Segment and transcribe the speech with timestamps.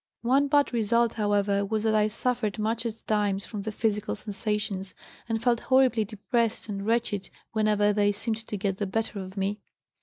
[0.23, 4.95] One bad result, however, was that I suffered much at times from the physical sensations,
[5.29, 9.61] and felt horribly depressed and wretched whenever they seemed to get the better of me."